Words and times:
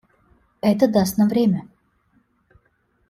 Это 0.61 0.87
даст 0.87 1.19
нам 1.19 1.29
время. 1.29 1.69